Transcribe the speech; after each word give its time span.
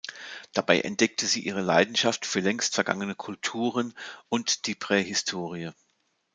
Dabei 0.53 0.79
entdeckte 0.79 1.27
sie 1.27 1.41
ihre 1.41 1.61
Leidenschaft 1.61 2.25
für 2.25 2.39
längst 2.39 2.73
vergangene 2.73 3.13
Kulturen 3.13 3.93
und 4.29 4.65
die 4.65 4.73
Prähistorie. 4.73 5.73